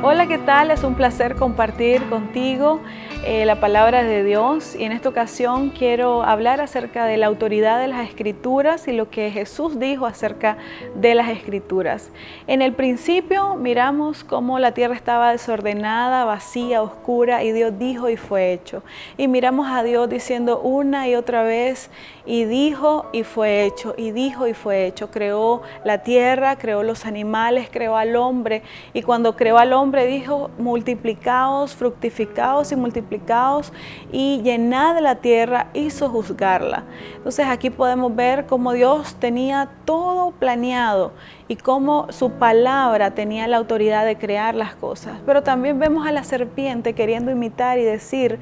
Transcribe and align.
Hola, 0.00 0.28
¿qué 0.28 0.38
tal? 0.38 0.70
Es 0.70 0.84
un 0.84 0.94
placer 0.94 1.34
compartir 1.34 2.08
contigo 2.08 2.80
eh, 3.24 3.44
la 3.46 3.58
palabra 3.58 4.04
de 4.04 4.22
Dios 4.22 4.76
y 4.76 4.84
en 4.84 4.92
esta 4.92 5.08
ocasión 5.08 5.70
quiero 5.70 6.22
hablar 6.22 6.60
acerca 6.60 7.04
de 7.04 7.16
la 7.16 7.26
autoridad 7.26 7.80
de 7.80 7.88
las 7.88 8.08
escrituras 8.08 8.86
y 8.86 8.92
lo 8.92 9.10
que 9.10 9.30
Jesús 9.30 9.80
dijo 9.80 10.06
acerca 10.06 10.56
de 10.94 11.14
las 11.14 11.28
escrituras. 11.28 12.10
En 12.46 12.62
el 12.62 12.74
principio 12.74 13.56
miramos 13.56 14.22
cómo 14.22 14.58
la 14.58 14.72
tierra 14.72 14.94
estaba 14.94 15.32
desordenada, 15.32 16.24
vacía, 16.24 16.80
oscura 16.80 17.42
y 17.42 17.50
Dios 17.50 17.76
dijo 17.78 18.08
y 18.08 18.16
fue 18.16 18.52
hecho. 18.52 18.82
Y 19.16 19.26
miramos 19.26 19.68
a 19.68 19.82
Dios 19.82 20.08
diciendo 20.08 20.60
una 20.60 21.08
y 21.08 21.16
otra 21.16 21.42
vez 21.42 21.90
y 22.24 22.44
dijo 22.44 23.06
y 23.12 23.24
fue 23.24 23.64
hecho, 23.64 23.94
y 23.96 24.12
dijo 24.12 24.46
y 24.46 24.54
fue 24.54 24.86
hecho. 24.86 25.10
Creó 25.10 25.62
la 25.84 26.04
tierra, 26.04 26.56
creó 26.56 26.84
los 26.84 27.04
animales, 27.04 27.68
creó 27.70 27.96
al 27.96 28.14
hombre 28.14 28.62
y 28.92 29.02
cuando 29.02 29.34
creó 29.34 29.58
al 29.58 29.72
hombre 29.72 30.06
dijo 30.06 30.50
multiplicaos, 30.58 31.74
fructificaos 31.74 32.70
y 32.70 32.76
multiplicaos 32.76 33.07
y 34.12 34.40
llenad 34.42 35.00
la 35.00 35.16
tierra, 35.16 35.68
hizo 35.74 36.08
juzgarla. 36.08 36.84
Entonces 37.16 37.46
aquí 37.46 37.70
podemos 37.70 38.14
ver 38.14 38.46
cómo 38.46 38.72
Dios 38.72 39.14
tenía 39.16 39.68
todo 39.84 40.32
planeado 40.32 41.12
y 41.48 41.56
cómo 41.56 42.06
su 42.10 42.32
palabra 42.32 43.12
tenía 43.12 43.46
la 43.48 43.56
autoridad 43.56 44.04
de 44.04 44.16
crear 44.16 44.54
las 44.54 44.74
cosas. 44.74 45.18
Pero 45.26 45.42
también 45.42 45.78
vemos 45.78 46.06
a 46.06 46.12
la 46.12 46.24
serpiente 46.24 46.94
queriendo 46.94 47.30
imitar 47.30 47.78
y 47.78 47.82
decir, 47.82 48.38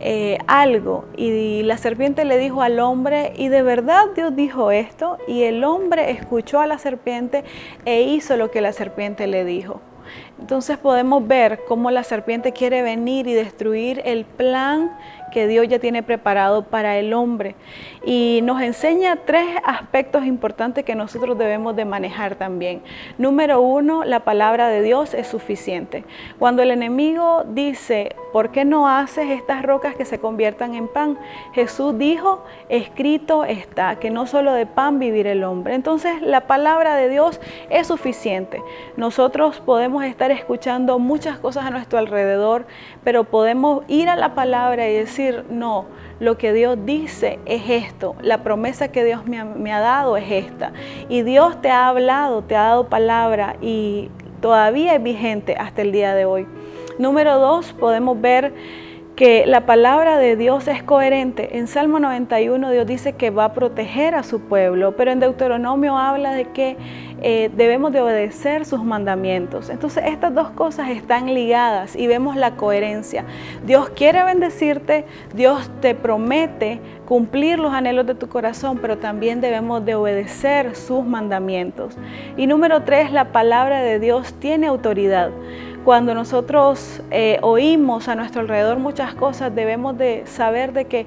eh, 0.00 0.38
algo 0.48 1.04
y 1.16 1.62
la 1.62 1.78
serpiente 1.78 2.24
le 2.24 2.36
dijo 2.36 2.62
al 2.62 2.80
hombre 2.80 3.32
y 3.36 3.48
de 3.48 3.62
verdad 3.62 4.06
Dios 4.16 4.34
dijo 4.34 4.72
esto 4.72 5.18
y 5.28 5.44
el 5.44 5.62
hombre 5.62 6.10
escuchó 6.10 6.60
a 6.60 6.66
la 6.66 6.78
serpiente 6.78 7.44
e 7.84 8.02
hizo 8.02 8.36
lo 8.36 8.50
que 8.50 8.60
la 8.60 8.72
serpiente 8.72 9.26
le 9.28 9.44
dijo. 9.44 9.80
Entonces 10.38 10.78
podemos 10.78 11.26
ver 11.26 11.60
cómo 11.68 11.90
la 11.90 12.04
serpiente 12.04 12.52
quiere 12.52 12.82
venir 12.82 13.26
y 13.26 13.34
destruir 13.34 14.02
el 14.04 14.24
plan 14.24 14.90
que 15.34 15.48
Dios 15.48 15.66
ya 15.68 15.80
tiene 15.80 16.02
preparado 16.04 16.62
para 16.62 16.96
el 16.96 17.12
hombre. 17.12 17.56
Y 18.06 18.40
nos 18.44 18.62
enseña 18.62 19.16
tres 19.26 19.44
aspectos 19.64 20.24
importantes 20.24 20.84
que 20.84 20.94
nosotros 20.94 21.36
debemos 21.36 21.74
de 21.74 21.84
manejar 21.84 22.36
también. 22.36 22.82
Número 23.18 23.60
uno, 23.60 24.04
la 24.04 24.20
palabra 24.20 24.68
de 24.68 24.80
Dios 24.80 25.12
es 25.12 25.26
suficiente. 25.26 26.04
Cuando 26.38 26.62
el 26.62 26.70
enemigo 26.70 27.42
dice, 27.48 28.14
¿por 28.32 28.50
qué 28.52 28.64
no 28.64 28.88
haces 28.88 29.28
estas 29.30 29.62
rocas 29.64 29.96
que 29.96 30.04
se 30.04 30.20
conviertan 30.20 30.74
en 30.74 30.86
pan? 30.86 31.18
Jesús 31.52 31.98
dijo, 31.98 32.44
escrito 32.68 33.44
está, 33.44 33.96
que 33.96 34.10
no 34.10 34.26
solo 34.26 34.52
de 34.52 34.66
pan 34.66 35.00
vivir 35.00 35.26
el 35.26 35.42
hombre. 35.42 35.74
Entonces 35.74 36.22
la 36.22 36.42
palabra 36.42 36.94
de 36.94 37.08
Dios 37.08 37.40
es 37.70 37.88
suficiente. 37.88 38.62
Nosotros 38.96 39.60
estar 40.02 40.30
escuchando 40.30 40.98
muchas 40.98 41.38
cosas 41.38 41.66
a 41.66 41.70
nuestro 41.70 41.98
alrededor, 41.98 42.66
pero 43.04 43.24
podemos 43.24 43.84
ir 43.86 44.08
a 44.08 44.16
la 44.16 44.34
palabra 44.34 44.88
y 44.88 44.94
decir, 44.94 45.44
no, 45.50 45.84
lo 46.20 46.38
que 46.38 46.52
Dios 46.52 46.78
dice 46.84 47.38
es 47.46 47.68
esto, 47.68 48.16
la 48.20 48.42
promesa 48.42 48.88
que 48.88 49.04
Dios 49.04 49.26
me 49.26 49.38
ha, 49.38 49.44
me 49.44 49.72
ha 49.72 49.80
dado 49.80 50.16
es 50.16 50.30
esta. 50.30 50.72
Y 51.08 51.22
Dios 51.22 51.60
te 51.60 51.70
ha 51.70 51.88
hablado, 51.88 52.42
te 52.42 52.56
ha 52.56 52.62
dado 52.62 52.88
palabra 52.88 53.56
y 53.60 54.10
todavía 54.40 54.94
es 54.94 55.02
vigente 55.02 55.54
hasta 55.58 55.82
el 55.82 55.92
día 55.92 56.14
de 56.14 56.24
hoy. 56.24 56.46
Número 56.98 57.38
dos, 57.38 57.72
podemos 57.72 58.20
ver 58.20 58.54
que 59.16 59.46
la 59.46 59.64
palabra 59.64 60.18
de 60.18 60.36
Dios 60.36 60.66
es 60.66 60.82
coherente. 60.82 61.56
En 61.56 61.68
Salmo 61.68 62.00
91 62.00 62.70
Dios 62.72 62.86
dice 62.86 63.12
que 63.12 63.30
va 63.30 63.44
a 63.44 63.52
proteger 63.52 64.14
a 64.16 64.24
su 64.24 64.40
pueblo, 64.40 64.96
pero 64.96 65.12
en 65.12 65.20
Deuteronomio 65.20 65.96
habla 65.96 66.32
de 66.32 66.46
que 66.46 66.76
eh, 67.22 67.50
debemos 67.56 67.92
de 67.92 68.00
obedecer 68.00 68.64
sus 68.64 68.82
mandamientos. 68.82 69.70
Entonces 69.70 70.04
estas 70.06 70.34
dos 70.34 70.50
cosas 70.50 70.90
están 70.90 71.32
ligadas 71.32 71.94
y 71.94 72.08
vemos 72.08 72.34
la 72.34 72.56
coherencia. 72.56 73.24
Dios 73.64 73.88
quiere 73.90 74.24
bendecirte, 74.24 75.04
Dios 75.32 75.70
te 75.80 75.94
promete 75.94 76.80
cumplir 77.06 77.60
los 77.60 77.72
anhelos 77.72 78.06
de 78.06 78.16
tu 78.16 78.28
corazón, 78.28 78.78
pero 78.78 78.98
también 78.98 79.40
debemos 79.40 79.84
de 79.84 79.94
obedecer 79.94 80.74
sus 80.74 81.04
mandamientos. 81.04 81.96
Y 82.36 82.48
número 82.48 82.82
tres, 82.82 83.12
la 83.12 83.26
palabra 83.26 83.82
de 83.82 84.00
Dios 84.00 84.34
tiene 84.40 84.66
autoridad. 84.66 85.30
Cuando 85.84 86.14
nosotros 86.14 87.02
eh, 87.10 87.38
oímos 87.42 88.08
a 88.08 88.14
nuestro 88.14 88.40
alrededor 88.40 88.78
muchas 88.78 89.14
cosas, 89.14 89.54
debemos 89.54 89.98
de 89.98 90.22
saber 90.26 90.72
de 90.72 90.86
que 90.86 91.06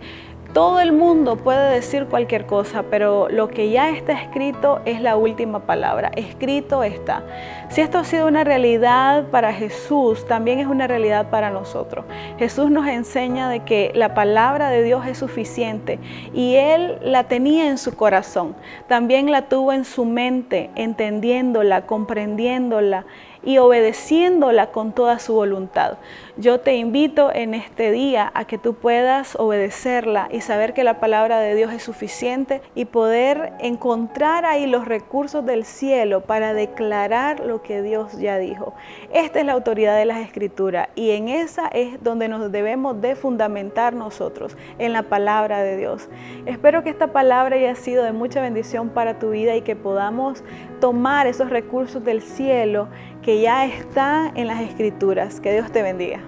todo 0.53 0.79
el 0.79 0.91
mundo 0.91 1.35
puede 1.35 1.73
decir 1.73 2.05
cualquier 2.05 2.45
cosa, 2.45 2.83
pero 2.89 3.27
lo 3.29 3.47
que 3.47 3.69
ya 3.69 3.89
está 3.89 4.13
escrito 4.13 4.79
es 4.85 5.01
la 5.01 5.15
última 5.15 5.59
palabra. 5.59 6.11
Escrito 6.15 6.83
está. 6.83 7.23
Si 7.69 7.81
esto 7.81 7.97
ha 7.97 8.03
sido 8.03 8.27
una 8.27 8.43
realidad 8.43 9.25
para 9.29 9.53
Jesús, 9.53 10.25
también 10.25 10.59
es 10.59 10.67
una 10.67 10.87
realidad 10.87 11.29
para 11.29 11.49
nosotros. 11.49 12.05
Jesús 12.39 12.71
nos 12.71 12.87
enseña 12.87 13.49
de 13.49 13.61
que 13.61 13.91
la 13.93 14.13
palabra 14.13 14.69
de 14.69 14.83
Dios 14.83 15.05
es 15.05 15.17
suficiente 15.17 15.99
y 16.33 16.55
Él 16.55 16.97
la 17.01 17.25
tenía 17.25 17.67
en 17.67 17.77
su 17.77 17.95
corazón. 17.95 18.55
También 18.87 19.31
la 19.31 19.43
tuvo 19.43 19.73
en 19.73 19.85
su 19.85 20.05
mente, 20.05 20.69
entendiéndola, 20.75 21.85
comprendiéndola 21.85 23.05
y 23.43 23.57
obedeciéndola 23.57 24.71
con 24.71 24.93
toda 24.93 25.19
su 25.19 25.33
voluntad. 25.33 25.97
Yo 26.37 26.59
te 26.59 26.75
invito 26.75 27.33
en 27.33 27.53
este 27.53 27.91
día 27.91 28.31
a 28.35 28.45
que 28.45 28.57
tú 28.57 28.75
puedas 28.75 29.35
obedecerla 29.35 30.29
y 30.31 30.41
saber 30.41 30.73
que 30.73 30.83
la 30.83 30.99
palabra 30.99 31.39
de 31.39 31.55
Dios 31.55 31.73
es 31.73 31.83
suficiente 31.83 32.61
y 32.75 32.85
poder 32.85 33.53
encontrar 33.59 34.45
ahí 34.45 34.67
los 34.67 34.85
recursos 34.85 35.45
del 35.45 35.65
cielo 35.65 36.21
para 36.21 36.53
declarar 36.53 37.39
lo 37.39 37.63
que 37.63 37.81
Dios 37.81 38.19
ya 38.19 38.37
dijo. 38.37 38.73
Esta 39.13 39.39
es 39.39 39.45
la 39.45 39.53
autoridad 39.53 39.97
de 39.97 40.05
las 40.05 40.19
escrituras 40.19 40.89
y 40.95 41.11
en 41.11 41.27
esa 41.27 41.67
es 41.67 42.03
donde 42.03 42.27
nos 42.27 42.51
debemos 42.51 43.01
de 43.01 43.15
fundamentar 43.15 43.93
nosotros, 43.93 44.57
en 44.77 44.93
la 44.93 45.03
palabra 45.03 45.63
de 45.63 45.77
Dios. 45.77 46.09
Espero 46.45 46.83
que 46.83 46.89
esta 46.89 47.07
palabra 47.07 47.55
haya 47.55 47.75
sido 47.75 48.03
de 48.03 48.11
mucha 48.11 48.41
bendición 48.41 48.89
para 48.89 49.19
tu 49.19 49.31
vida 49.31 49.55
y 49.55 49.61
que 49.61 49.75
podamos 49.75 50.43
tomar 50.79 51.27
esos 51.27 51.49
recursos 51.49 52.03
del 52.03 52.21
cielo 52.21 52.87
que 53.27 53.41
ya 53.41 53.65
está 53.65 54.31
en 54.35 54.47
las 54.47 54.61
escrituras. 54.61 55.41
Que 55.41 55.51
Dios 55.51 55.69
te 55.69 55.81
bendiga. 55.83 56.21